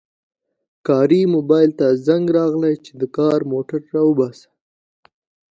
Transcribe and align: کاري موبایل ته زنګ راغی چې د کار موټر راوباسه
کاري 0.87 1.21
موبایل 1.35 1.69
ته 1.79 1.87
زنګ 2.05 2.25
راغی 2.35 2.75
چې 2.85 2.91
د 2.99 3.01
کار 3.17 3.39
موټر 3.51 3.79
راوباسه 3.95 4.47